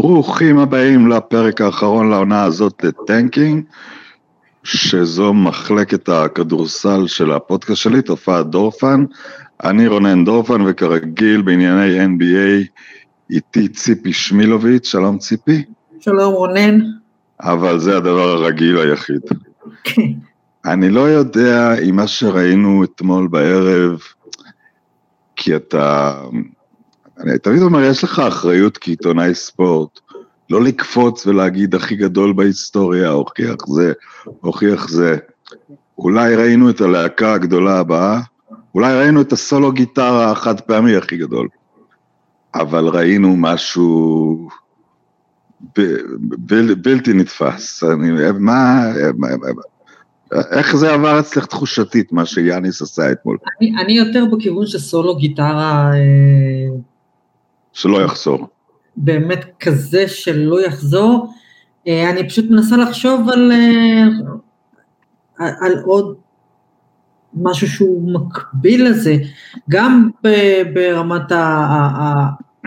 [0.00, 3.64] ברוכים הבאים לפרק האחרון לעונה הזאת לטנקינג,
[4.64, 9.04] שזו מחלקת הכדורסל של הפודקאסט שלי, תופעת דורפן.
[9.64, 12.66] אני רונן דורפן, וכרגיל בענייני NBA
[13.30, 15.64] איתי ציפי שמילוביץ', שלום ציפי.
[16.00, 16.80] שלום רונן.
[17.40, 19.22] אבל זה הדבר הרגיל היחיד.
[19.84, 20.12] כן.
[20.64, 23.98] אני לא יודע אם מה שראינו אתמול בערב,
[25.36, 26.14] כי אתה...
[27.20, 30.00] אני תמיד אומר, יש לך אחריות כעיתונאי ספורט,
[30.50, 33.92] לא לקפוץ ולהגיד הכי גדול בהיסטוריה, הוכיח זה,
[34.40, 35.16] הוכיח זה.
[35.98, 38.20] אולי ראינו את הלהקה הגדולה הבאה,
[38.74, 41.48] אולי ראינו את הסולו גיטרה החד פעמי הכי גדול,
[42.54, 44.48] אבל ראינו משהו
[45.78, 45.80] ב,
[46.46, 47.84] ב, בלתי נתפס.
[47.84, 48.82] אני, מה,
[49.16, 49.28] מה,
[50.32, 53.36] איך זה עבר אצלך תחושתית, מה שיאניס עשה אתמול?
[53.60, 55.90] אני, אני יותר בכיוון של סולו גיטרה...
[55.94, 56.78] אה,
[57.78, 58.46] שלא יחזור.
[58.96, 61.32] באמת כזה שלא יחזור.
[61.88, 63.52] אה, אני פשוט מנסה לחשוב על,
[65.40, 66.16] אה, על עוד
[67.34, 69.16] משהו שהוא מקביל לזה,
[69.70, 70.10] גם
[70.72, 71.32] ברמת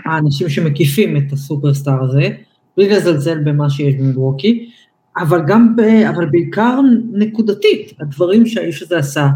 [0.04, 2.28] האנשים שמקיפים את הסופרסטאר הזה,
[2.76, 4.70] בלי לזלזל במה שיש במילווקי,
[5.16, 6.80] אבל גם, ב, אבל בעיקר
[7.12, 9.28] נקודתית, הדברים שהאיש הזה עשה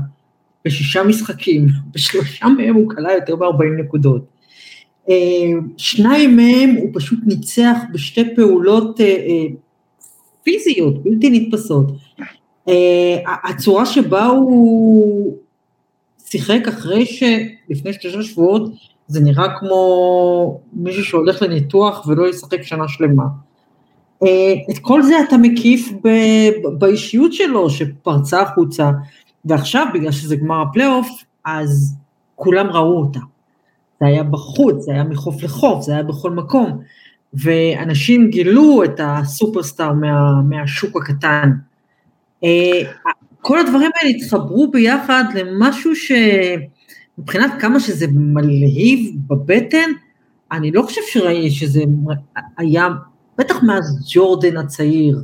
[0.64, 4.35] בשישה משחקים, בשלושה מהם הוא כלה יותר מ-40 נקודות.
[5.10, 5.14] אה,
[5.76, 9.46] שניים מהם הוא פשוט ניצח בשתי פעולות אה, אה,
[10.42, 11.86] פיזיות, בלתי נתפסות.
[13.44, 15.36] הצורה שבה הוא
[16.24, 18.70] שיחק אחרי שלפני שלושה שבועות
[19.08, 23.24] זה נראה כמו מישהו שהולך לניתוח ולא ישחק שנה שלמה.
[24.22, 25.92] אה, את כל זה אתה מקיף
[26.78, 28.90] באישיות שלו שפרצה החוצה,
[29.44, 31.08] ועכשיו בגלל שזה גמר הפלייאוף,
[31.44, 31.96] אז
[32.34, 33.20] כולם ראו אותה.
[34.00, 36.80] זה היה בחוץ, זה היה מחוף לחוף, זה היה בכל מקום,
[37.34, 41.50] ואנשים גילו את הסופרסטאר מה, מהשוק הקטן.
[42.44, 42.92] אה,
[43.40, 49.90] כל הדברים האלה התחברו ביחד למשהו שמבחינת כמה שזה מלהיב בבטן,
[50.52, 51.84] אני לא חושב שראיתי שזה
[52.58, 52.88] היה
[53.38, 55.22] בטח מאז ג'ורדן הצעיר,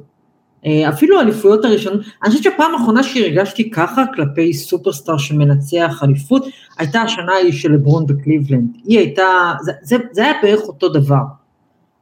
[0.67, 6.47] אפילו האליפויות הראשונות, אני חושבת שהפעם האחרונה שהרגשתי ככה כלפי סופרסטאר שמנצח אליפות,
[6.79, 11.23] הייתה השנה ההיא של לברון בקליבלנד, היא הייתה, זה, זה, זה היה בערך אותו דבר,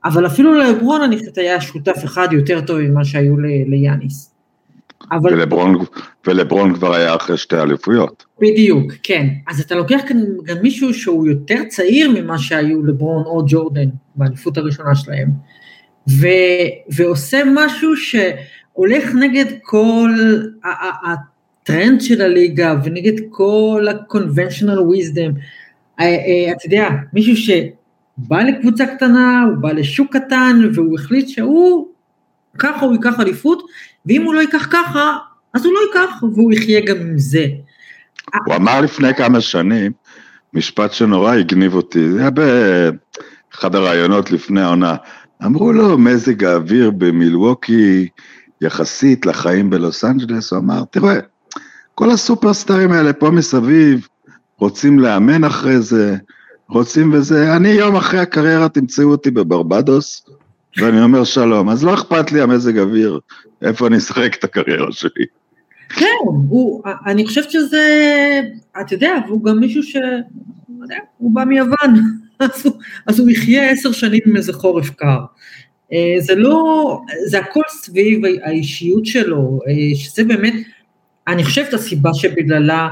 [0.04, 4.30] אבל אפילו לברון אני חושבת היה שותף אחד יותר טוב ממה שהיו ליאניס.
[5.12, 5.34] אבל...
[5.34, 5.76] ולברון,
[6.26, 8.24] ולברון כבר היה אחרי שתי אליפויות.
[8.40, 9.28] בדיוק, כן.
[9.48, 14.58] אז אתה לוקח כאן גם מישהו שהוא יותר צעיר ממה שהיו לברון או ג'ורדן באליפות
[14.58, 15.28] הראשונה שלהם.
[16.08, 16.26] ו,
[16.88, 20.10] ועושה משהו שהולך נגד כל
[21.04, 25.40] הטרנד של הליגה ונגד כל ה-conventional wisdom.
[26.00, 31.88] אה, אה, אתה יודע, מישהו שבא לקבוצה קטנה, הוא בא לשוק קטן והוא החליט שהוא,
[32.58, 33.62] ככה הוא ייקח אליפות,
[34.06, 35.16] ואם הוא לא ייקח ככה,
[35.54, 37.46] אז הוא לא ייקח והוא יחיה גם עם זה.
[38.46, 39.92] הוא אמר לפני כמה שנים,
[40.54, 44.96] משפט שנורא הגניב אותי, זה היה באחד הראיונות לפני העונה,
[45.44, 48.08] אמרו לו, מזג האוויר במילווקי
[48.60, 51.14] יחסית לחיים בלוס אנג'לס, הוא אמר, תראה,
[51.94, 54.08] כל הסופרסטארים האלה פה מסביב
[54.58, 56.16] רוצים לאמן אחרי זה,
[56.68, 60.26] רוצים וזה, אני יום אחרי הקריירה תמצאו אותי בברבדוס,
[60.76, 63.20] ואני אומר שלום, אז לא אכפת לי המזג אוויר,
[63.62, 65.24] איפה אני אשחק את הקריירה שלי.
[65.88, 66.06] כן,
[66.48, 67.84] הוא, אני חושבת שזה,
[68.80, 69.96] אתה יודע, והוא גם מישהו ש...
[70.80, 72.20] לא הוא בא מיוון.
[73.06, 75.18] אז הוא, יחיה עשר שנים עם איזה חורף קר.
[75.92, 80.54] אה, זה לא, זה הכל סביב האישיות שלו, אה, שזה באמת,
[81.28, 82.88] אני חושבת הסיבה שבגללה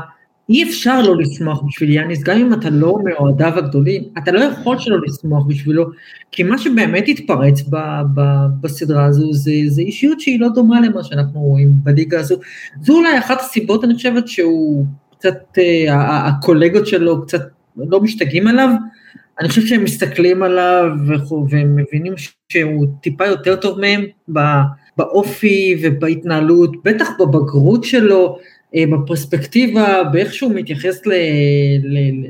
[0.49, 4.79] אי אפשר לא לשמוח בשביל יאניס, גם אם אתה לא מאוהדיו הגדולים, אתה לא יכול
[4.79, 5.85] שלא לשמוח בשבילו,
[6.33, 7.77] כי מה שבאמת התפרץ ב,
[8.15, 8.21] ב,
[8.61, 12.37] בסדרה הזו זה, זה אישיות שהיא לא דומה למה שאנחנו רואים בליגה הזו.
[12.83, 14.87] זו אולי אחת הסיבות, אני חושבת, שהוא
[15.19, 17.43] קצת, אה, הקולגות שלו קצת
[17.77, 18.69] לא משתגעים עליו,
[19.41, 20.91] אני חושב שהם מסתכלים עליו
[21.51, 22.15] והם מבינים
[22.53, 24.05] שהוא טיפה יותר טוב מהם
[24.97, 28.39] באופי ובהתנהלות, בטח בבגרות שלו,
[28.75, 31.01] אה, בפרספקטיבה, באיך שהוא מתייחס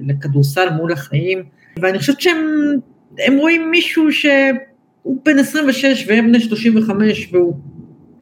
[0.06, 1.42] לכדורסל מול החיים,
[1.82, 7.56] ואני חושבת שהם רואים מישהו שהוא בן 26 והם בני 35 והוא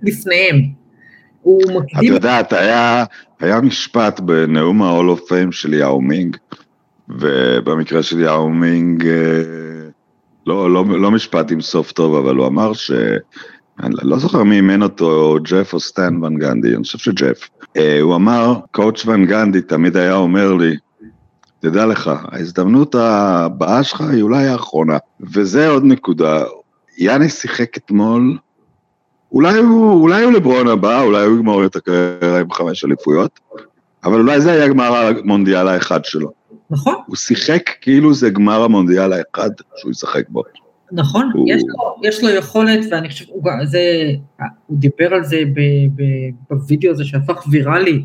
[0.02, 0.62] לפניהם.
[1.42, 1.98] הוא מקדים...
[1.98, 3.04] את יודעת, היה,
[3.40, 6.36] היה משפט בנאום ה-all of fame של יאו מינג,
[7.08, 9.42] ובמקרה של יאו מינג, אה,
[10.46, 12.90] לא, לא, לא משפט עם סוף טוב, אבל הוא אמר ש...
[13.82, 17.48] אני לא זוכר מי אימן אותו, ג'ף או סטן ון גנדי, אני חושב שג'ף.
[17.76, 20.76] אה, הוא אמר, קואוצ' ון גנדי תמיד היה אומר לי,
[21.60, 24.96] תדע לך, ההזדמנות הבאה שלך היא אולי האחרונה.
[25.20, 26.44] וזה עוד נקודה,
[26.98, 28.38] יאניס שיחק אתמול,
[29.32, 33.40] אולי הוא, אולי הוא לברון הבא, אולי הוא יגמור את הקריירה עם חמש אליפויות,
[34.04, 36.32] אבל אולי זה היה גמר המונדיאל האחד שלו.
[36.70, 36.94] נכון.
[37.06, 40.42] הוא שיחק כאילו זה גמר המונדיאל האחד שהוא ישחק בו.
[40.92, 41.46] נכון, הוא...
[41.48, 43.80] יש, לו, יש לו יכולת, ואני חושב, הוא, זה,
[44.66, 45.60] הוא דיבר על זה ב,
[45.94, 46.02] ב,
[46.50, 48.04] בווידאו הזה שהפך ויראלי,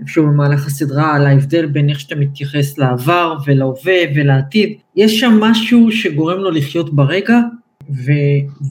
[0.00, 4.78] איפשהו במהלך הסדרה, על ההבדל בין איך שאתה מתייחס לעבר ולהווה ולעתיד.
[4.96, 7.38] יש שם משהו שגורם לו לחיות ברגע,
[7.90, 8.12] ו,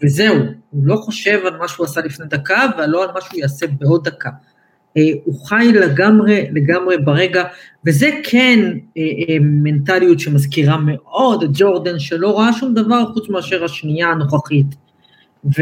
[0.04, 0.36] וזהו,
[0.70, 4.04] הוא לא חושב על מה שהוא עשה לפני דקה, ולא על מה שהוא יעשה בעוד
[4.04, 4.30] דקה.
[4.98, 7.44] אה, הוא חי לגמרי, לגמרי ברגע,
[7.86, 8.60] וזה כן
[8.98, 14.66] אה, אה, מנטליות שמזכירה מאוד את ג'ורדן, שלא ראה שום דבר חוץ מאשר השנייה הנוכחית.
[15.44, 15.60] והוא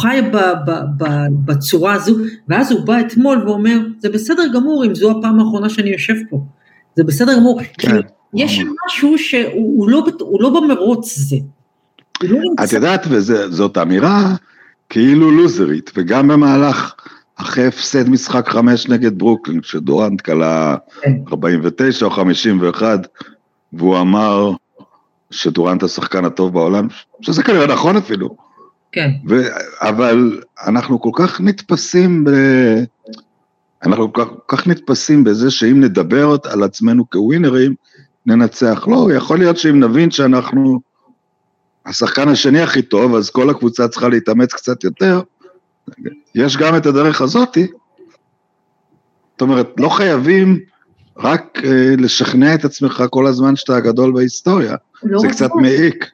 [0.00, 1.04] חי ב, ב, ב,
[1.44, 2.16] בצורה הזו,
[2.48, 6.40] ואז הוא בא אתמול ואומר, זה בסדר גמור אם זו הפעם האחרונה שאני יושב פה.
[6.96, 7.90] זה בסדר גמור, כן.
[7.90, 7.96] כי
[8.34, 10.06] יש שם משהו שהוא לא,
[10.40, 11.36] לא במרוץ הזה.
[12.22, 14.34] לא את יודעת, וזאת אמירה
[14.88, 16.94] כאילו לוזרית, וגם במהלך,
[17.36, 20.76] אחרי הפסד משחק חמש נגד ברוקלין, שדורנט כלה
[21.28, 23.06] 49 או 51,
[23.72, 24.52] והוא אמר
[25.30, 26.88] שדורנט השחקן הטוב בעולם,
[27.20, 28.36] שזה כנראה נכון אפילו.
[28.92, 29.10] כן.
[29.28, 29.42] ו,
[29.80, 32.30] אבל אנחנו כל כך נתפסים ב...
[33.82, 37.74] אנחנו כל כך, כל כך נתפסים בזה שאם נדבר על עצמנו כווינרים,
[38.26, 38.88] ננצח.
[38.88, 40.80] לא, יכול להיות שאם נבין שאנחנו
[41.88, 45.20] השחקן השני הכי טוב, אז כל הקבוצה צריכה להתאמץ קצת יותר.
[46.34, 47.66] יש גם את הדרך הזאתי.
[49.32, 50.58] זאת אומרת, לא חייבים
[51.16, 54.74] רק אה, לשכנע את עצמך כל הזמן שאתה הגדול בהיסטוריה.
[55.02, 56.10] לא זה קצת מעיק.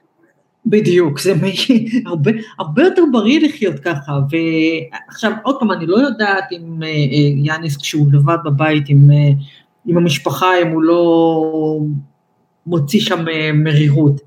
[0.65, 6.43] בדיוק, זה מעיק, הרבה, הרבה יותר בריא לחיות ככה, ועכשיו עוד פעם, אני לא יודעת
[6.51, 6.93] אם אה, אה,
[7.35, 9.17] יאניס כשהוא לבד בבית עם, אה,
[9.85, 11.79] עם המשפחה, אם הוא לא
[12.67, 14.21] מוציא שם אה, מרירות.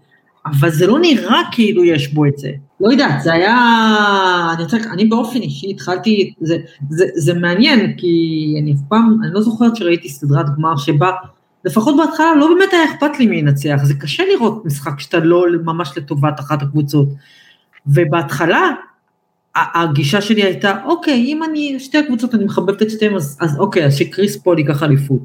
[0.47, 2.51] אבל זה לא נראה כאילו יש בו את זה.
[2.81, 3.57] לא יודעת, זה היה,
[4.55, 6.57] אני רוצה, אני באופן אישי התחלתי, זה,
[6.91, 11.11] זה, זה מעניין, כי אני אף פעם, אני לא זוכרת שראיתי סדרת גמר שבה,
[11.65, 15.45] לפחות בהתחלה לא באמת היה אכפת לי מי ינצח, זה קשה לראות משחק שאתה לא
[15.65, 17.09] ממש לטובת אחת הקבוצות.
[17.87, 18.71] ובהתחלה,
[19.57, 23.87] הגישה שלי הייתה, אוקיי, אם אני, שתי הקבוצות, אני מחבבת את שתיהן, אז, אז אוקיי,
[23.87, 25.23] אז שקריס פול ייקח אליפות.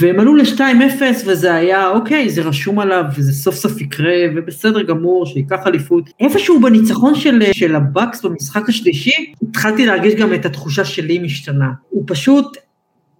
[0.00, 5.26] והם עלו ל-2-0 וזה היה אוקיי, זה רשום עליו וזה סוף סוף יקרה ובסדר גמור
[5.26, 6.10] שייקח אליפות.
[6.20, 11.70] איפשהו בניצחון של, של הבקס במשחק השלישי, התחלתי להרגיש גם את התחושה שלי משתנה.
[11.88, 12.56] הוא פשוט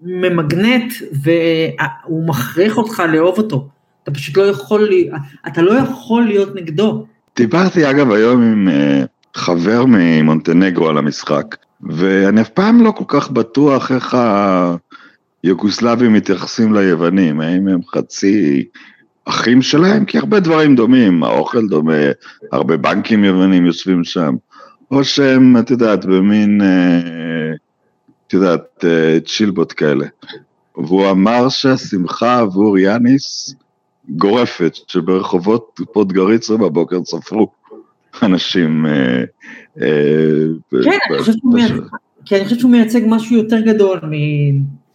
[0.02, 3.68] ממגנט והוא מכריח אותך לאהוב אותו.
[4.02, 4.88] אתה פשוט לא יכול,
[5.46, 7.06] אתה לא יכול להיות נגדו.
[7.36, 11.56] דיברתי אגב היום עם uh, חבר ממונטנגרו על המשחק,
[11.90, 14.76] ואני אף פעם לא כל כך בטוח איך ה...
[15.44, 18.64] יוגוסלבים מתייחסים ליוונים, האם הם חצי
[19.24, 20.04] אחים שלהם?
[20.04, 22.02] כי הרבה דברים דומים, האוכל דומה,
[22.52, 24.34] הרבה בנקים יוונים יושבים שם,
[24.90, 27.52] או שהם, את יודעת, במין, אה,
[28.26, 30.06] את יודעת, אה, צ'ילבוט כאלה.
[30.76, 33.54] והוא אמר שהשמחה עבור יאניס
[34.08, 37.50] גורפת, שברחובות פודגריצה בבוקר ספרו
[38.22, 38.86] אנשים.
[38.86, 39.22] אה,
[42.26, 44.00] כן, אני חושבת שהוא מייצג משהו יותר גדול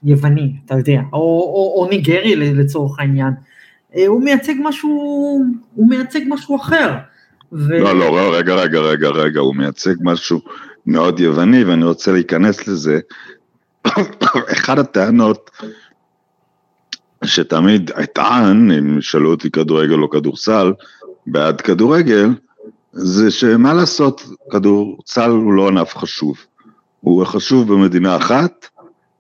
[0.06, 3.34] יווני, אתה יודע, או, או, או ניגרי לצורך העניין.
[3.96, 4.90] אה, הוא מייצג משהו,
[5.74, 6.94] הוא מייצג משהו אחר.
[7.54, 7.80] ו...
[7.80, 10.42] לא, לא, רגע, רגע, רגע, רגע, הוא מייצג משהו
[10.86, 13.00] מאוד יווני, ואני רוצה להיכנס לזה.
[14.54, 15.52] אחת הטענות
[17.24, 20.74] שתמיד אטען, אם שאלו אותי כדורגל או כדורסל,
[21.28, 22.30] בעד כדורגל,
[22.92, 26.38] זה שמה לעשות, כדורסל הוא לא ענף חשוב.
[27.02, 28.68] הוא חשוב במדינה אחת,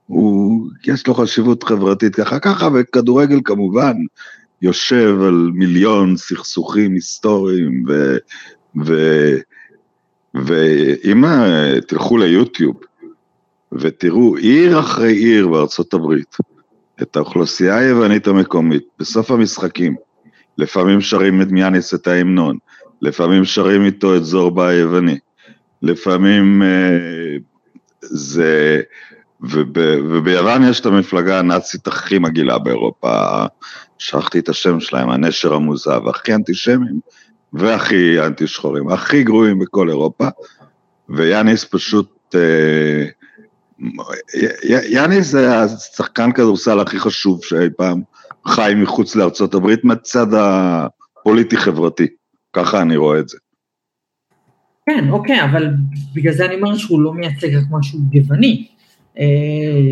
[0.07, 3.93] הוא, יש לו חשיבות חברתית ככה ככה, וכדורגל כמובן
[4.61, 8.17] יושב על מיליון סכסוכים היסטוריים, ו,
[8.85, 8.93] ו,
[10.33, 11.23] ואם
[11.87, 12.75] תלכו ליוטיוב
[13.71, 16.37] ותראו עיר אחרי עיר בארצות הברית,
[17.01, 19.95] את האוכלוסייה היוונית המקומית, בסוף המשחקים,
[20.57, 22.57] לפעמים שרים את מיאניס את ההמנון,
[23.01, 25.19] לפעמים שרים איתו את זורבה היווני,
[25.81, 27.37] לפעמים אה,
[28.01, 28.81] זה
[29.41, 29.77] וב,
[30.09, 33.45] וביוון יש את המפלגה הנאצית הכי מגעילה באירופה,
[33.97, 36.99] שכחתי את השם שלהם, הנשר המוזב, הכי אנטישמים
[37.53, 40.27] והכי אנטי שחורים, הכי גרועים בכל אירופה,
[41.09, 43.05] ויאניס פשוט, אה,
[44.89, 48.01] יאניס זה השחקן כדורסל הכי חשוב שאי פעם
[48.47, 52.07] חי מחוץ לארצות הברית מהצד הפוליטי-חברתי,
[52.53, 53.37] ככה אני רואה את זה.
[54.89, 55.67] כן, אוקיי, אבל
[56.13, 58.67] בגלל זה אני אומר שהוא לא מייצג רק משהו גבעני.
[59.19, 59.91] אה,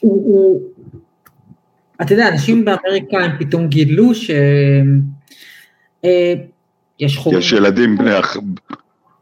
[0.00, 0.60] הוא, הוא,
[2.02, 4.30] אתה יודע, אנשים באמריקה הם פתאום גילו ש...
[6.04, 6.32] אה,
[7.16, 7.38] חורים.
[7.38, 8.36] יש ילדים בני, אח-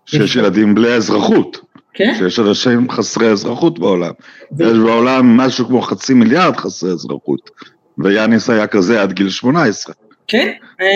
[0.06, 1.60] שיש יש- ילדים בלי אזרחות,
[1.94, 2.14] כן?
[2.18, 4.12] שיש אנשים חסרי אזרחות בעולם.
[4.58, 7.50] ו- יש בעולם משהו כמו חצי מיליארד חסרי אזרחות,
[7.98, 9.94] ויאניס היה כזה עד גיל 18.
[10.26, 10.86] כן, אה,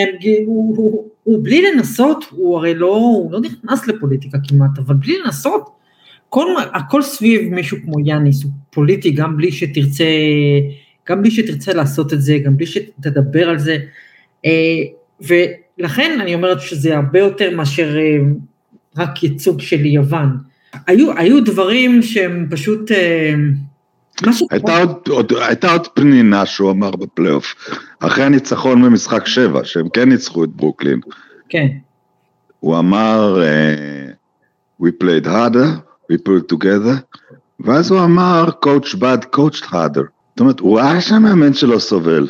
[0.46, 5.18] הוא, הוא, הוא בלי לנסות, הוא הרי לא, הוא לא נכנס לפוליטיקה כמעט, אבל בלי
[5.25, 5.70] לנסות,
[6.32, 10.04] כל, הכל סביב מישהו כמו יאניס הוא פוליטי, גם בלי שתרצה,
[11.08, 13.78] גם בלי שתרצה לעשות את זה, גם בלי שתדבר על זה,
[14.44, 14.78] אה,
[15.20, 18.18] ולכן אני אומרת שזה הרבה יותר מאשר אה,
[18.98, 20.36] רק ייצוג של יוון.
[20.86, 23.34] היו, היו דברים שהם פשוט, אה,
[24.50, 27.54] הייתה עוד, עוד, הייתה עוד פנינה שהוא אמר בפלייאוף,
[28.00, 31.00] אחרי הניצחון במשחק 7, שהם כן ניצחו את ברוקלין,
[31.48, 31.66] כן,
[32.60, 33.42] הוא אמר,
[34.82, 37.18] we played harder, we put together,
[37.61, 40.06] ואז הוא אמר, coach bad, coach harder.
[40.30, 42.28] זאת אומרת, הוא ראה שהמאמן שלו סובל,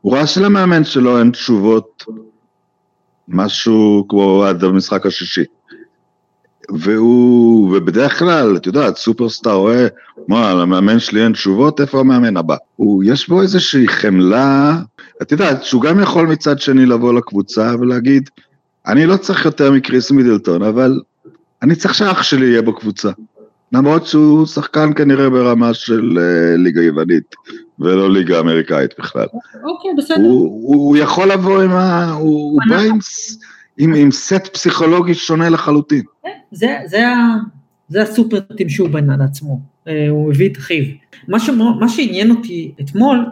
[0.00, 2.04] הוא ראה שלמאמן שלו אין תשובות,
[3.28, 5.44] משהו כמו עד המשחק השישי.
[6.70, 9.86] והוא, ובדרך כלל, את יודעת, סופרסטאר רואה,
[10.28, 12.56] מה, למאמן שלי אין תשובות, איפה המאמן הבא?
[12.76, 14.78] הוא, יש בו איזושהי חמלה,
[15.22, 18.30] את יודעת, שהוא גם יכול מצד שני לבוא לקבוצה ולהגיד,
[18.86, 21.00] אני לא צריך יותר מקריס מידלטון, אבל
[21.62, 23.10] אני צריך שאח שלי יהיה בקבוצה.
[23.72, 27.34] למרות שהוא שחקן כנראה ברמה של uh, ליגה יוונית,
[27.78, 29.26] ולא ליגה אמריקאית בכלל.
[29.64, 30.16] אוקיי, בסדר.
[30.16, 32.10] הוא, הוא, יכול לבוא עם ה...
[32.12, 32.98] הוא, הוא בא עם,
[33.78, 36.02] עם, עם סט פסיכולוגי שונה לחלוטין.
[36.52, 37.36] זה, זה, ה-
[37.88, 40.84] זה הסופרטים שהוא בנה לעצמו, אה, הוא הביא את אחיו.
[41.28, 43.26] מה, שמו- מה שעניין אותי אתמול,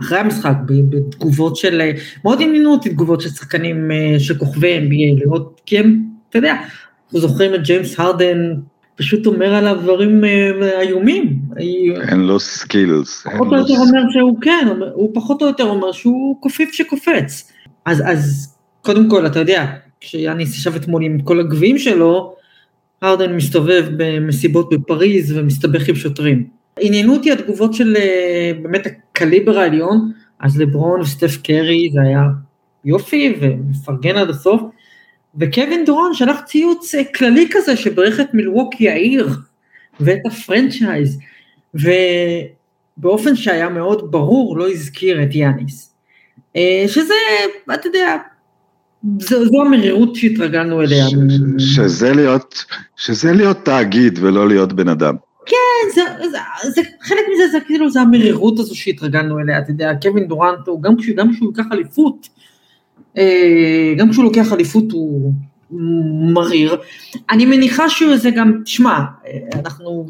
[0.00, 1.92] אחרי המשחק, בתגובות של, אה,
[2.24, 6.54] מאוד עניינו אותי תגובות של שחקנים אה, של כוכבי NBA, לראות, כי הם, אתה יודע,
[7.06, 8.54] אנחנו זוכרים את ג'יימס הרדן,
[8.96, 11.38] פשוט אומר עליו דברים אה, איומים.
[12.08, 13.26] אין לו skills.
[13.26, 17.52] פחות או יותר אומר שהוא כן, הוא פחות או יותר אומר שהוא קופיף שקופץ.
[17.84, 19.66] אז, אז קודם כל, אתה יודע,
[20.00, 22.34] כשיאניס ישב אתמול עם כל הגביעים שלו,
[23.02, 26.46] הרדן מסתובב במסיבות בפריז ומסתבך עם שוטרים.
[26.80, 32.22] עניינו אותי התגובות של אה, באמת הקליבר העליון, אז לברון וסטף קרי זה היה
[32.84, 34.62] יופי ומפרגן עד הסוף,
[35.40, 39.28] וקווין דורון שלח ציוץ אה, כללי כזה שברך את מילווקי העיר
[40.00, 41.18] ואת הפרנצ'ייז,
[41.74, 45.94] ובאופן שהיה מאוד ברור לא הזכיר את יאניס.
[46.56, 47.14] אה, שזה,
[47.74, 48.16] אתה יודע,
[49.20, 51.06] זו, זו המרירות שהתרגלנו אליה.
[51.08, 51.14] ש-
[51.76, 52.64] שזה להיות,
[52.96, 55.14] שזה להיות תאגיד ולא להיות בן אדם.
[55.46, 55.56] כן,
[55.94, 56.00] זה,
[56.30, 56.38] זה,
[56.70, 60.96] זה, חלק מזה זה כאילו זה המרירות הזו שהתרגלנו אליה, אתה יודע, קווין דורנט, גם,
[60.98, 62.28] כשהוא- ייקח אליפות,
[63.96, 65.32] גם כשהוא לוקח אליפות הוא
[66.34, 66.76] מריר.
[67.30, 70.06] אני מניחה שזה גם, תשמע, אה, אנחנו,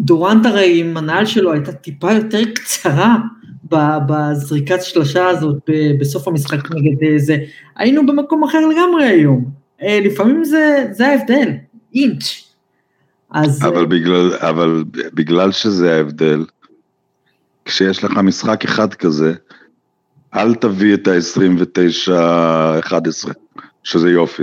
[0.00, 3.16] דורנט הרי עם הנעל שלו הייתה טיפה יותר קצרה
[4.08, 7.36] בזריקת שלושה הזאת בסוף המשחק נגד אה, זה,
[7.76, 9.44] היינו במקום אחר לגמרי היום.
[9.82, 11.50] אה, לפעמים זה, זה ההבדל,
[11.94, 12.42] אינץ'.
[13.30, 13.64] אז...
[13.64, 16.44] אבל בגלל, אבל בגלל שזה ההבדל,
[17.64, 19.34] כשיש לך משחק אחד כזה,
[20.36, 23.30] אל תביא את ה-29-11,
[23.84, 24.42] שזה יופי.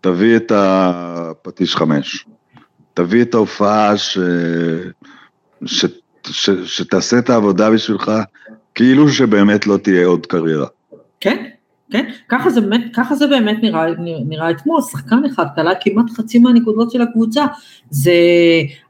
[0.00, 2.26] תביא את הפטיש 5.
[2.94, 4.18] תביא את ההופעה ש...
[5.66, 5.84] ש...
[6.26, 6.50] ש...
[6.50, 8.12] שתעשה את העבודה בשבילך,
[8.74, 10.66] כאילו שבאמת לא תהיה עוד קריירה.
[11.20, 11.44] כן,
[11.90, 13.86] כן, ככה זה באמת, ככה זה באמת נראה,
[14.28, 17.46] נראה אתמול, שחקן אחד קלע כמעט חצי מהנקודות של הקבוצה,
[17.90, 18.12] זה,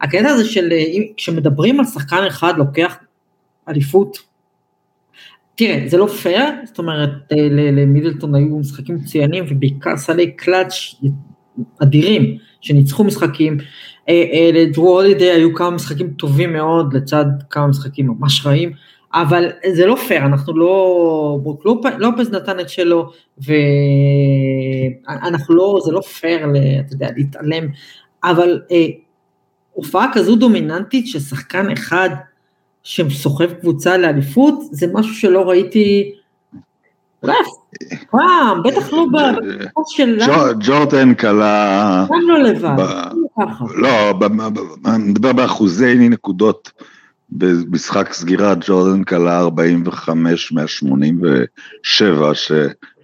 [0.01, 0.69] הקטע הזה של,
[1.17, 2.97] כשמדברים על שחקן אחד לוקח
[3.69, 4.30] אליפות,
[5.55, 10.95] תראה, זה לא פייר, זאת אומרת, אה, למידלטון היו משחקים מצוינים, ובעיקר סלי קלאץ'
[11.83, 13.59] אדירים, שניצחו משחקים,
[14.09, 18.73] אה, אה, לדרו הולידי היו כמה משחקים טובים מאוד, לצד כמה משחקים ממש רעים,
[19.15, 23.11] אבל זה לא פייר, אנחנו לא, ברוק לופ- לופז נתן את שלו,
[25.09, 26.47] ואנחנו לא, זה לא פייר,
[26.87, 27.69] אתה יודע, להתעלם,
[28.25, 28.61] אבל
[29.73, 32.11] הופעה כזו דומיננטית של שחקן אחד
[32.83, 36.13] שסוחב קבוצה לאליפות, זה משהו שלא ראיתי,
[37.23, 37.35] אולי
[38.11, 42.07] פעם, בטח לא בתקופה שלנו, ג'ו- ג'ורדן כלה...
[42.11, 42.77] גם לא לבד,
[43.37, 43.47] לא.
[43.77, 44.19] לא,
[44.87, 46.73] אני מדבר באחוזי נקודות.
[47.33, 52.05] במשחק סגירה ג'ורדן כלה 45 מה-87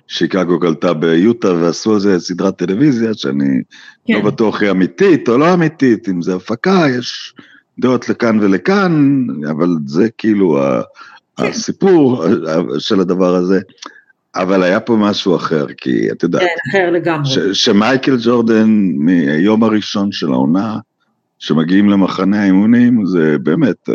[0.09, 3.62] ששיקגו קלטה ביוטה ועשו על זה סדרת טלוויזיה שאני
[4.06, 4.14] כן.
[4.14, 7.35] לא בטוח היא אמיתית או לא אמיתית, אם זה הפקה, יש
[7.78, 10.59] דעות לכאן ולכאן, אבל זה כאילו
[11.37, 11.45] כן.
[11.45, 12.25] הסיפור
[12.78, 13.61] של הדבר הזה.
[14.35, 17.26] אבל היה פה משהו אחר, כי את יודעת, כן, אחר לגמרי.
[17.30, 20.78] ש- שמייקל ג'ורדן מהיום הראשון של העונה,
[21.38, 23.95] שמגיעים למחנה האימונים, זה באמת, אה,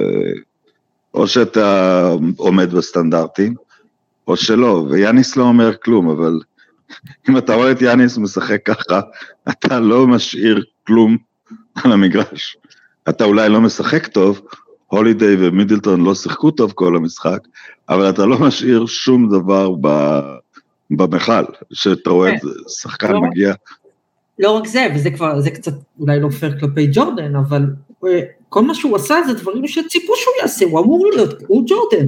[1.13, 3.55] או שאתה עומד בסטנדרטים,
[4.27, 6.39] או שלא, ויאניס לא אומר כלום, אבל
[7.29, 9.01] אם אתה רואה את יאניס משחק ככה,
[9.50, 11.17] אתה לא משאיר כלום
[11.75, 12.57] על המגרש.
[13.10, 14.41] אתה אולי לא משחק טוב,
[14.88, 17.39] הולידיי ומידלטון לא שיחקו טוב כל המשחק,
[17.89, 19.72] אבל אתה לא משאיר שום דבר
[20.89, 21.43] במכל,
[21.74, 22.48] שאתה רואה את כן.
[22.67, 23.53] שחקן לא מגיע.
[24.39, 27.65] לא רק זה, וזה כבר, זה קצת אולי לא פייר כלפי ג'ורדן, אבל
[28.05, 32.08] אה, כל מה שהוא עשה זה דברים שציפו שהוא יעשה, הוא אמור להיות, הוא ג'ורדן.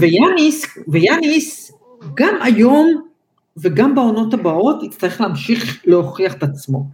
[0.00, 1.72] ויאניס, ויאניס,
[2.14, 3.02] גם היום
[3.56, 6.84] וגם בעונות הבאות יצטרך להמשיך להוכיח את עצמו.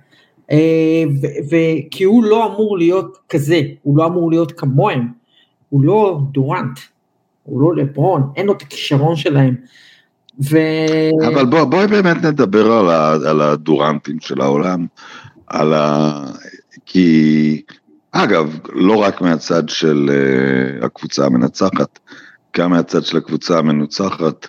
[0.50, 1.04] אה,
[1.90, 5.08] כי הוא לא אמור להיות כזה, הוא לא אמור להיות כמוהם,
[5.68, 6.78] הוא לא דורנט,
[7.42, 9.54] הוא לא לברון, אין לו את הכישרון שלהם.
[10.50, 10.58] ו...
[11.26, 14.86] אבל בוא, בואי באמת נדבר על, ה, על הדורנטים של העולם,
[15.46, 16.10] על ה...
[16.86, 17.62] כי,
[18.12, 21.98] אגב, לא רק מהצד של uh, הקבוצה המנצחת,
[22.56, 24.46] גם מהצד של הקבוצה המנוצחת,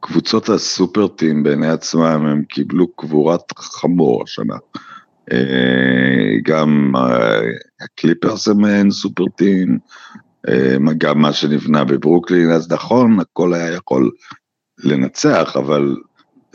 [0.00, 4.56] קבוצות הסופרטים בעיני עצמם הם קיבלו קבורת חמור השנה.
[5.32, 7.40] אה, גם אה,
[7.80, 8.88] הקליפרס הם מעין
[10.48, 14.10] אה, גם מה שנבנה בברוקלין, אז נכון, הכל היה יכול
[14.84, 15.96] לנצח, אבל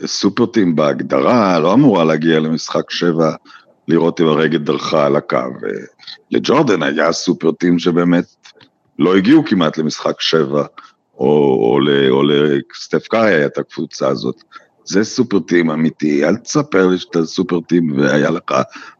[0.06, 3.34] סופרטים בהגדרה לא אמורה להגיע למשחק שבע
[3.88, 5.38] לראות אם הרגל דרכה על הקו.
[6.30, 8.24] לג'ורדן היה סופרטים שבאמת
[8.98, 10.66] לא הגיעו כמעט למשחק שבע,
[11.18, 11.78] או, או,
[12.10, 14.42] או לסטף קארי היה את הקבוצה הזאת.
[14.86, 18.54] זה סופר טים אמיתי, אל תספר לי שאתה סופר טים והיה לך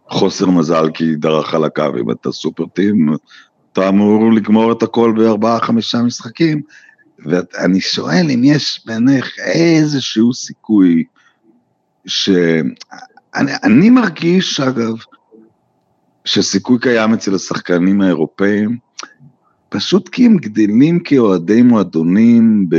[0.08, 3.14] חוסר מזל כי דרך על הקו, אם אתה סופר טים,
[3.72, 6.62] אתה אמור לגמור את הכל בארבעה, חמישה משחקים.
[7.18, 11.04] ואני שואל אם יש בעיניך איזשהו סיכוי
[12.06, 12.30] ש...
[13.34, 14.94] אני, אני מרגיש, אגב,
[16.24, 18.78] שסיכוי קיים אצל השחקנים האירופאים,
[19.68, 22.76] פשוט כי הם גדלים כאוהדי מועדונים ב...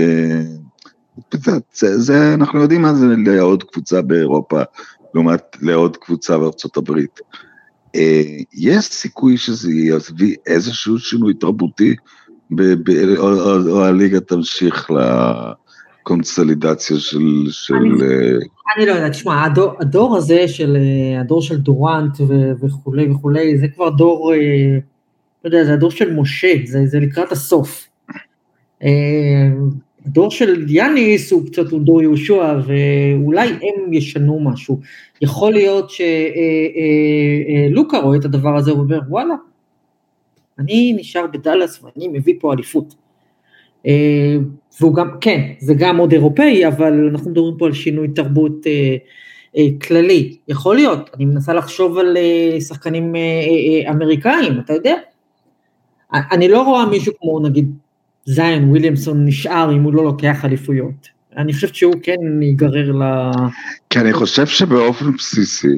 [1.74, 4.62] זה, זה, אנחנו יודעים מה זה לעוד קבוצה באירופה
[5.14, 7.20] לעומת לעוד קבוצה בארצות הברית.
[7.96, 8.22] אה,
[8.54, 11.96] יש סיכוי שזה יביא איזשהו שינוי תרבותי,
[12.52, 14.90] ב, ב, או, או, או הליגה תמשיך
[16.02, 17.48] לקונסולידציה של...
[17.50, 18.46] של אני, uh...
[18.78, 23.58] אני לא יודעת, תשמע, הדור, הדור הזה של, אה, הדור של דורנט ו, וכולי וכולי,
[23.58, 24.34] זה כבר דור,
[25.44, 27.88] לא יודע, זה הדור של משה, זה, זה לקראת הסוף.
[30.08, 34.80] הדור של יאניס הוא קצת הוא דור יהושע, ואולי הם ישנו משהו.
[35.22, 36.08] יכול להיות שלוקה
[37.98, 39.36] אה, אה, אה, רואה את הדבר הזה ואומר, וואלה,
[40.60, 42.96] אני נשאר בדאלאס ואני מביא פה אליפות.
[44.80, 48.66] והוא גם, כן, זה גם עוד אירופאי, אבל אנחנו מדברים פה על שינוי תרבות
[49.82, 50.38] כללי.
[50.48, 52.18] יכול להיות, אני מנסה לחשוב על
[52.68, 53.16] שחקנים
[53.90, 54.96] אמריקאים, אתה יודע?
[56.14, 57.72] אני לא רואה מישהו כמו נגיד
[58.28, 61.08] זיין וויליאמסון נשאר אם הוא לא לוקח אליפויות.
[61.38, 63.32] אני חושבת שהוא כן ייגרר ל...
[63.90, 65.78] כי אני חושב שבאופן בסיסי,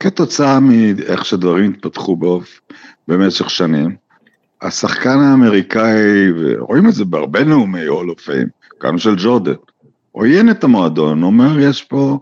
[0.00, 2.60] כתוצאה מאיך שדברים התפתחו באופ...
[3.08, 3.96] במשך שנים,
[4.62, 8.48] השחקן האמריקאי, ורואים את זה בהרבה נאומי הול אוף פיים,
[8.82, 9.52] גם של ג'ורדן,
[10.12, 12.18] עוין את המועדון, אומר יש פה,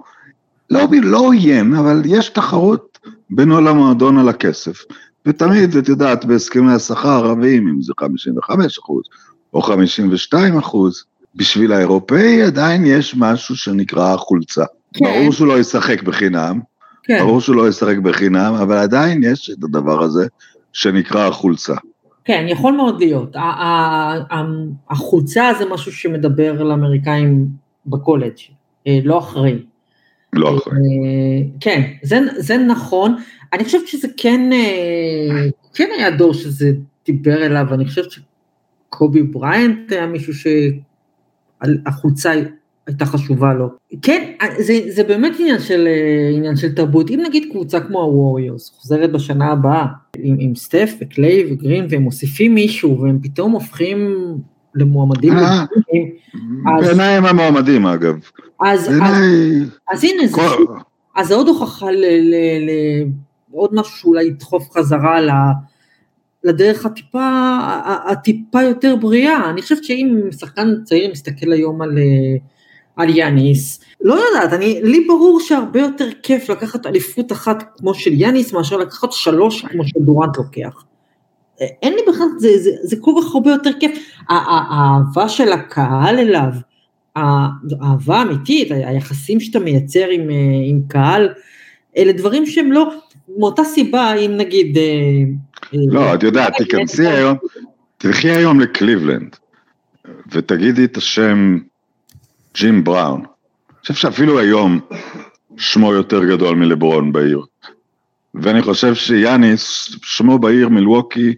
[0.71, 1.31] לא, לא
[1.79, 2.99] אבל יש תחרות
[3.31, 4.85] בינו למועדון על הכסף.
[5.27, 9.03] ותמיד, את יודעת, בהסכמי השכר רבים, אם זה 55 אחוז,
[9.59, 14.65] או 52 אחוז, בשביל האירופאי עדיין יש משהו שנקרא חולצה.
[14.95, 15.05] כן.
[15.05, 16.61] ברור שהוא לא ישחק בחינם,
[17.03, 17.19] כן.
[17.19, 20.27] ברור שהוא לא ישחק בחינם, אבל עדיין יש את הדבר הזה
[20.73, 21.75] שנקרא החולצה.
[22.25, 23.37] כן, יכול מאוד להיות.
[24.91, 27.47] החולצה זה משהו שמדבר לאמריקאים
[27.87, 28.39] בקולג',
[28.87, 29.59] אה, לא אחרי.
[30.33, 30.73] לא אחרי.
[30.73, 33.17] אה, כן, זה, זה נכון.
[33.53, 36.73] אני חושבת שזה כן, אה, כן היה דור שזה
[37.07, 38.21] דיבר אליו, אני חושבת ש...
[38.89, 40.33] קובי בריינט היה מישהו
[41.65, 42.33] שהחולצה
[42.87, 43.69] הייתה חשובה לו.
[44.03, 45.89] כן, זה, זה באמת עניין של,
[46.37, 47.11] עניין של תרבות.
[47.11, 49.87] אם נגיד קבוצה כמו הווריורס חוזרת בשנה הבאה
[50.19, 54.15] עם, עם סטף וקליי וגרין והם מוסיפים מישהו והם פתאום הופכים
[54.75, 55.33] למועמדים.
[55.33, 55.65] אה,
[56.81, 58.15] בעיניי הם המועמדים אגב.
[58.61, 59.15] אז, אז,
[59.91, 60.41] אז הנה, זה,
[61.17, 61.87] אז זה עוד הוכחה
[63.51, 65.31] לעוד משהו שאולי ידחוף חזרה ל...
[66.49, 67.59] לדרך הטיפה,
[68.07, 69.51] הטיפה יותר בריאה.
[69.51, 72.37] אני חושבת שאם שחקן צעיר מסתכל היום על, אה,
[72.97, 78.11] על יאניס, לא יודעת, אני, לי ברור שהרבה יותר כיף לקחת אליפות אחת כמו של
[78.13, 80.85] יאניס מאשר לקחת שלוש כמו שדורנט לוקח.
[81.61, 83.99] אה, אין לי בכלל, זה, זה, זה כל כך הרבה יותר כיף.
[84.29, 86.51] האהבה של הקהל אליו,
[87.17, 91.29] האהבה האמיתית, היחסים שאתה מייצר עם, אה, עם קהל,
[91.97, 92.91] אלה דברים שהם לא,
[93.39, 94.79] מאותה סיבה אם נגיד
[95.73, 97.37] לא, את יודעת, תיכנסי היום,
[97.99, 99.37] תלכי היום לקליבלנד,
[100.33, 101.59] ותגידי את השם
[102.55, 103.21] ג'ים בראון.
[103.21, 104.81] אני חושב שאפילו היום
[105.57, 107.41] שמו יותר גדול מלברון בעיר.
[108.35, 111.35] ואני חושב שיאניס, שמו בעיר מלווקי,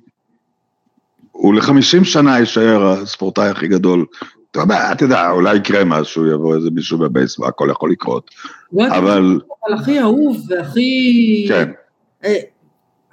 [1.32, 4.06] הוא לחמישים שנה יישאר הספורטאי הכי גדול.
[4.50, 8.30] אתה יודע, אתה יודע, אולי יקרה משהו, יבוא איזה מישהו בבייסבול, הכל יכול לקרות.
[8.74, 9.40] אבל...
[9.66, 11.46] אבל הכי אהוב והכי...
[11.48, 11.70] כן.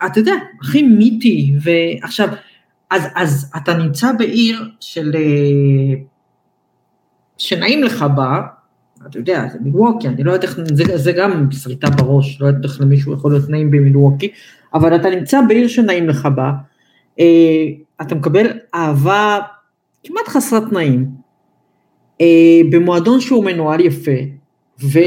[0.06, 2.30] אתה יודע, הכי מיתי, ועכשיו,
[2.90, 5.16] אז, אז אתה נמצא בעיר של...
[5.16, 6.02] אה,
[7.38, 8.42] שנעים לך בה,
[9.08, 12.64] אתה יודע, זה מילווקי, אני לא יודעת איך, זה, זה גם שריטה בראש, לא יודעת
[12.64, 14.32] איך למישהו יכול להיות נעים במילווקי,
[14.74, 16.52] אבל אתה נמצא בעיר שנעים לך בה,
[17.20, 17.66] אה,
[18.02, 19.40] אתה מקבל אהבה
[20.04, 21.08] כמעט חסרת תנאים,
[22.22, 24.12] אה, במועדון שהוא מנוהל יפה,
[24.82, 25.00] ו,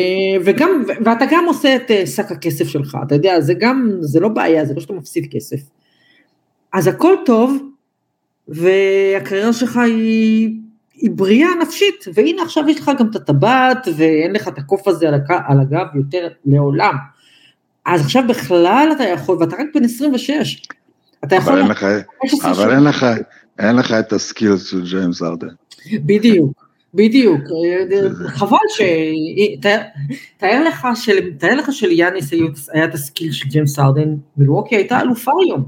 [0.44, 4.20] וגם, ו, ואתה גם עושה את אה, שק הכסף שלך, אתה יודע, זה גם, זה
[4.20, 5.60] לא בעיה, זה לא שאתה מפסיד כסף.
[6.72, 7.58] אז הכל טוב,
[8.48, 10.60] והקריירה שלך היא,
[10.94, 15.08] היא בריאה נפשית, והנה עכשיו יש לך גם את הטבעת, ואין לך את הקוף הזה
[15.08, 16.94] על, הק, על הגב יותר לעולם.
[17.86, 20.62] אז עכשיו בכלל אתה יכול, ואתה רק בן 26,
[21.24, 21.52] אתה יכול...
[21.52, 21.86] אבל, אין לך,
[22.44, 23.06] אבל אין, לך,
[23.58, 25.48] אין לך את ה skills של ג'יימס הרדן.
[25.92, 26.59] בדיוק.
[26.94, 27.40] בדיוק,
[28.26, 28.80] חבל ש...
[30.36, 31.32] תאר לך, של...
[31.38, 32.32] תאר לך שליאניס
[32.72, 35.64] היה את ה skill של ג'יימס הרדן, מלווקי הייתה אלופה היום.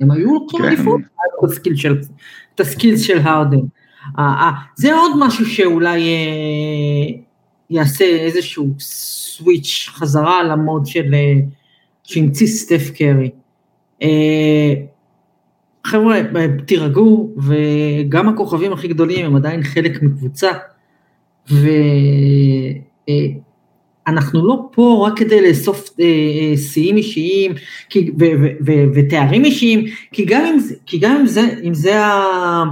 [0.00, 0.66] הם היו לוקחים כן.
[0.66, 1.00] אליפות,
[2.54, 3.60] את הסקיל של הרדן.
[4.76, 7.18] זה עוד משהו שאולי אה,
[7.70, 11.14] יעשה איזשהו סוויץ' חזרה למוד של...
[11.14, 11.34] אה,
[12.02, 13.30] שהמציא סטף קרי.
[15.86, 16.20] אה, חבר'ה,
[16.66, 20.50] תירגעו, וגם הכוכבים הכי גדולים הם עדיין חלק מקבוצה,
[24.06, 27.52] ואנחנו לא פה רק כדי לאסוף אה, אה, שיאים אישיים
[28.94, 32.64] ותארים אישיים, כי גם אם זה, כי גם אם זה, אם זה, ה,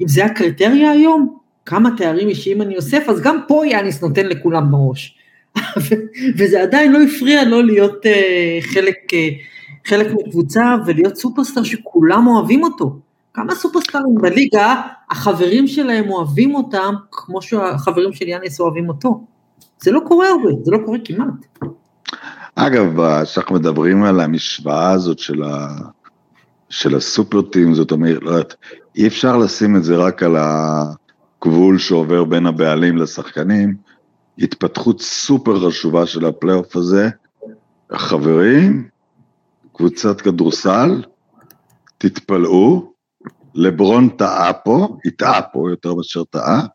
[0.00, 1.36] אם זה הקריטריה היום,
[1.66, 5.18] כמה תארים אישיים אני אוסף, אז גם פה יאניס נותן לכולם בראש.
[6.36, 8.96] וזה עדיין לא הפריע לא להיות אה, חלק
[9.86, 12.96] חלק מקבוצה ולהיות סופרסטאר שכולם אוהבים אותו.
[13.34, 19.24] כמה סופרסטארים בליגה, החברים שלהם אוהבים אותם כמו שהחברים של יאניס אוהבים אותו.
[19.80, 21.68] זה לא קורה הרבה, זה לא קורה כמעט.
[22.54, 25.68] אגב, כשאנחנו מדברים על המשוואה הזאת של, ה...
[26.68, 28.54] של הסופרטים, זאת אומרת,
[28.96, 33.76] אי אפשר לשים את זה רק על הגבול שעובר בין הבעלים לשחקנים,
[34.38, 37.08] התפתחות סופר חשובה של הפלייאוף הזה,
[37.92, 38.88] חברים,
[39.82, 41.02] קבוצת כדורסל,
[41.98, 42.92] תתפלאו,
[43.54, 46.66] לברון טעה פה, הטעה פה יותר מאשר טעה,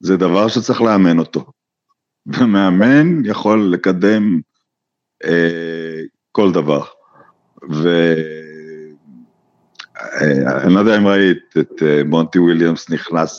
[0.00, 1.44] זה דבר שצריך לאמן אותו.
[2.26, 4.40] ומאמן יכול לקדם
[5.24, 6.00] אה,
[6.32, 6.84] כל דבר.
[7.62, 7.84] ואני
[10.64, 13.38] אה, לא יודע אם ראית את אה, מונטי וויליאמס נכנס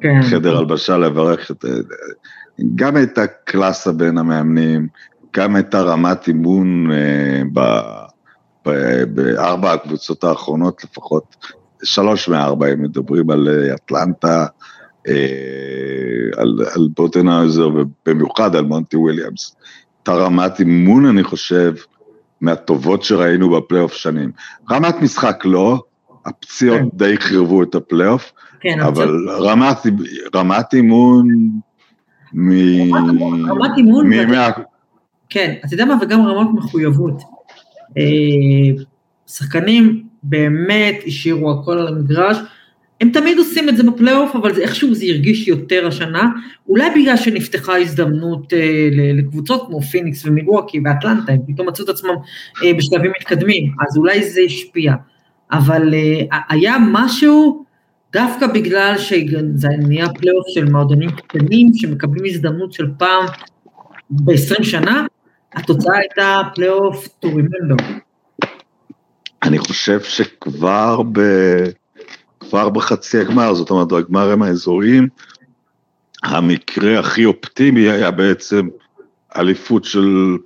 [0.00, 0.20] כן.
[0.20, 0.56] לחדר כן.
[0.56, 1.64] הלבשה לברך את...
[1.64, 1.70] אה,
[2.74, 4.88] גם הייתה קלאסה בין המאמנים,
[5.36, 7.42] גם הייתה רמת אימון אה,
[9.14, 11.36] בארבע הקבוצות האחרונות לפחות,
[11.82, 14.46] שלוש מארבע, הם מדברים על אה, אטלנטה,
[15.08, 15.14] אה,
[16.36, 19.56] על, על בודנהולזר ובמיוחד על מונטי וויליאמס.
[20.08, 21.74] רמת אימון, אני חושב,
[22.40, 24.32] מהטובות שראינו בפלייאוף שנים.
[24.70, 25.82] רמת משחק לא,
[26.26, 26.88] הפציעות כן.
[26.92, 29.76] די חרבו את הפלייאוף, כן, אבל רמת,
[30.34, 31.28] רמת אימון
[32.34, 32.50] מ...
[33.50, 34.30] רמת אימון, מ...
[34.30, 34.48] מה...
[35.28, 37.22] כן, אתה יודע מה, וגם רמת מחויבות.
[37.98, 38.82] אה,
[39.26, 42.36] שחקנים באמת השאירו הכל על המגרש,
[43.00, 46.30] הם תמיד עושים את זה בפלייאוף, אבל זה איכשהו זה הרגיש יותר השנה,
[46.68, 52.14] אולי בגלל שנפתחה הזדמנות אה, לקבוצות כמו פיניקס ומילווקי ואטלנטה, הם פתאום מצאו את עצמם
[52.64, 54.94] אה, בשלבים מתקדמים, אז אולי זה השפיע.
[55.52, 57.64] אבל אה, היה משהו,
[58.12, 63.26] דווקא בגלל שזה נהיה פלייאוף של מועדונים קטנים, שמקבלים הזדמנות של פעם
[64.10, 65.06] ב-20 שנה,
[65.54, 67.82] התוצאה הייתה פלייאוף remember.
[69.42, 71.20] אני חושב שכבר ב...
[72.40, 75.08] כבר בחצי הגמר, זאת אומרת, בגמרים האזוריים,
[76.22, 78.68] המקרה הכי אופטימי היה בעצם
[79.36, 80.36] אליפות של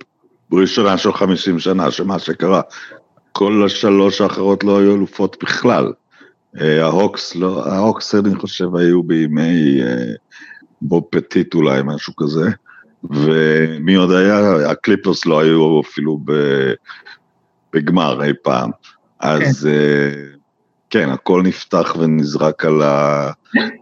[0.51, 2.61] ראשונה של 50 שנה, שמה שקרה,
[3.31, 5.93] כל השלוש האחרות לא היו אלופות בכלל.
[6.61, 10.13] אה, ההוקס, לא, ההוקס אני חושב היו בימי אה,
[10.81, 12.49] בוב פטיט אולי, משהו כזה.
[13.09, 14.71] ומי עוד היה?
[14.71, 16.19] הקליפרס לא היו אפילו
[17.73, 18.71] בגמר אי פעם.
[19.19, 20.35] אז כן.
[20.89, 23.31] כן, הכל נפתח ונזרק על, ה,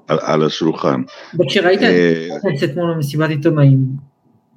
[0.07, 1.01] על, על השולחן.
[1.39, 3.79] וכשראית את אתמול במסיבת עיתונאים,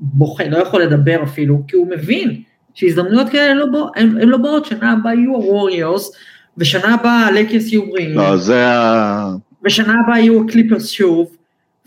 [0.01, 2.43] בוכה, לא יכול לדבר אפילו, כי הוא מבין
[2.75, 6.13] שהזדמנויות כאלה לא הן לא באות, שנה הבאה יהיו הווריורס,
[6.59, 8.19] ושנה הבאה הלקרס יהיו בריאים.
[8.19, 9.31] לא, זה ה...
[9.65, 11.36] ושנה הבאה יהיו הקליפרס שוב,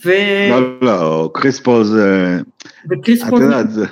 [0.05, 0.09] ו...
[0.49, 2.39] לא, לא, קריס פול זה...
[2.91, 3.39] וקריס פול...
[3.39, 3.85] את יודעת, זה...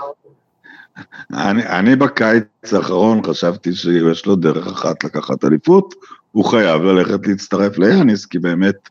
[1.33, 5.95] אני, אני בקיץ האחרון חשבתי שיש לו דרך אחת לקחת אליפות,
[6.31, 8.89] הוא חייב ללכת להצטרף ליאניס, כי באמת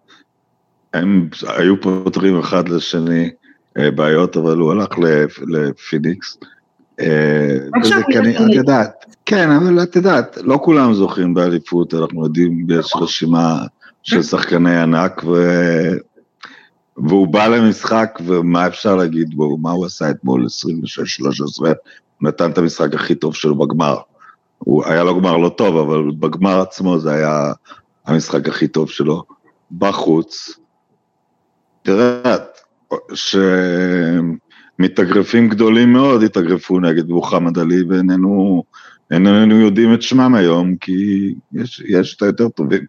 [0.95, 3.31] הם היו פותרים אחד לשני
[3.79, 4.89] אה, בעיות, אבל הוא הלך
[5.49, 6.39] לפיניקס.
[7.01, 12.67] אה, וזה כנראה, את יודעת, כן, אבל את יודעת, לא כולם זוכים באליפות, אנחנו יודעים,
[12.71, 13.59] יש רשימה
[14.03, 15.33] של שחקני ענק, ו...
[16.97, 20.47] והוא בא למשחק, ומה אפשר להגיד בו, מה הוא עשה אתמול,
[21.63, 21.67] 26-13,
[22.21, 23.97] נתן את המשחק הכי טוב שלו בגמר.
[24.59, 27.53] הוא היה לו גמר לא טוב, אבל בגמר עצמו זה היה
[28.07, 29.25] המשחק הכי טוב שלו.
[29.79, 30.59] בחוץ,
[31.83, 32.37] תראה,
[34.75, 38.65] שמתאגרפים גדולים מאוד התאגרפו נגד מוחמד עלי, ואיננו
[39.11, 40.93] איננו יודעים את שמם היום, כי
[41.53, 42.85] יש, יש את היותר טובים.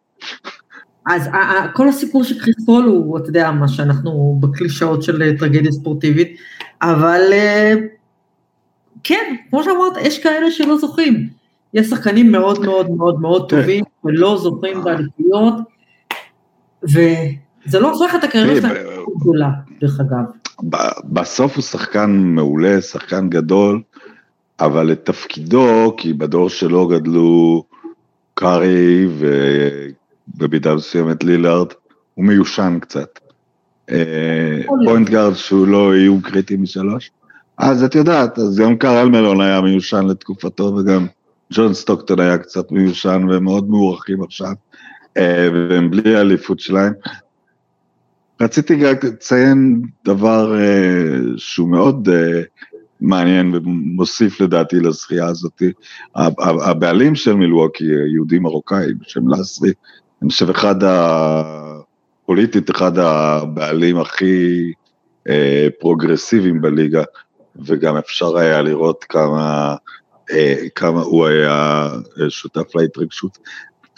[1.08, 1.30] אז
[1.74, 6.38] כל הסיפור של קריס פול הוא, אתה יודע, מה שאנחנו בקלישאות של טרגדיה ספורטיבית,
[6.82, 7.74] אבל אה,
[9.04, 11.30] כן, כמו שאמרת, יש כאלה שלא זוכים.
[11.74, 13.58] יש שחקנים מאוד מאוד מאוד מאוד כן.
[13.58, 15.54] טובים, ולא זוכים באליפויות,
[16.84, 19.50] וזה לא הופך את הקריירה שלהם גדולה,
[19.82, 20.26] דרך אגב.
[21.04, 23.82] בסוף הוא שחקן מעולה, שחקן גדול,
[24.60, 27.64] אבל את תפקידו, כי בדור שלו גדלו
[28.34, 29.08] קארי
[30.36, 31.68] ובמידה מסוימת לילארד,
[32.14, 33.20] הוא מיושן קצת.
[34.86, 37.12] point guard שהוא לא איום קריטי משלוש.
[37.58, 41.08] אז את יודעת, אז גם קארל מלון היה מיושן לתקופתו, וגם
[41.54, 44.54] ג'ון סטוקטון היה קצת מיושן, והם מאוד מוערכים עכשיו,
[45.18, 46.94] אה, והם בלי האליפות שלהם.
[48.42, 52.42] רציתי רק לציין דבר אה, שהוא מאוד אה,
[53.02, 55.64] מעניין ומוסיף לדעתי לזכייה הזאת.
[56.40, 59.72] הבעלים של מילווקי, יהודי מרוקאי בשם לסרי,
[60.22, 61.68] אני חושב אחד ה...
[62.28, 64.72] פוליטית, אחד הבעלים הכי
[65.30, 67.04] אה, פרוגרסיביים בליגה,
[67.66, 69.76] וגם אפשר היה לראות כמה,
[70.32, 71.90] אה, כמה הוא היה
[72.22, 73.38] אה, שותף להתרגשות.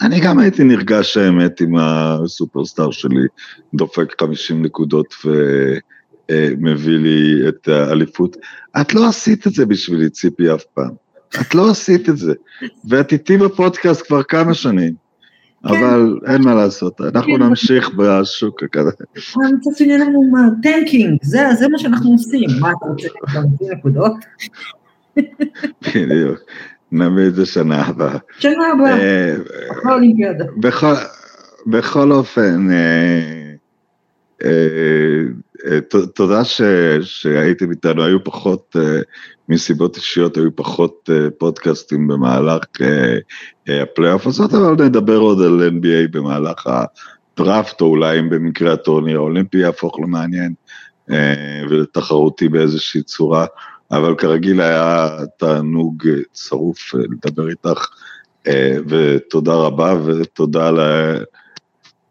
[0.00, 3.26] אני גם הייתי נרגש האמת עם הסופרסטאר שלי,
[3.74, 8.36] דופק 50 נקודות ומביא לי את האליפות.
[8.80, 10.90] את לא עשית את זה בשבילי, ציפי, אף פעם.
[11.40, 12.34] את לא עשית את זה.
[12.88, 14.94] ואת איתי בפודקאסט כבר כמה שנים.
[15.68, 15.68] כן.
[15.68, 17.42] אבל אין מה לעשות, אנחנו כן.
[17.42, 18.90] נמשיך בשוק הכזה.
[19.56, 24.12] מצד שני לנו מה, tanking, זה מה שאנחנו עושים, מה אתה רוצה, אתה רוצה נקודות?
[25.94, 26.38] בדיוק,
[26.92, 28.18] נביא את זה שנה הבאה.
[28.38, 29.36] שנה הבאה, אה.
[31.66, 32.68] בכל אופן,
[35.66, 36.44] אה, אה, תודה
[37.00, 38.76] שהייתם איתנו, היו פחות
[39.48, 42.64] מסיבות אישיות היו פחות uh, פודקאסטים במהלך
[43.68, 49.58] הפלייאוף הזאת, אבל נדבר עוד על NBA במהלך הדראפט, או אולי אם במקרה הטורניר האולימפי
[49.58, 50.54] יהפוך למעניין
[51.70, 53.46] ולתחרותי באיזושהי צורה,
[53.90, 57.86] אבל כרגיל היה תענוג צרוף לדבר איתך,
[58.88, 60.80] ותודה רבה ותודה ל...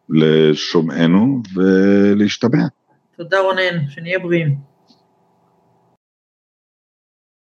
[0.09, 2.63] לשומענו ולהשתמע.
[3.19, 4.68] תודה רונן, שנהיה בריאים.